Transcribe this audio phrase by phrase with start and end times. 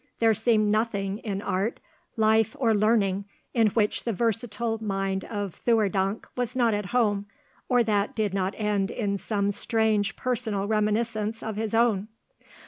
[0.17, 1.79] There seemed nothing in art,
[2.17, 7.27] life, or learning in which the versatile mind of Theurdank was not at home,
[7.69, 12.07] or that did not end in some strange personal reminiscence of his own.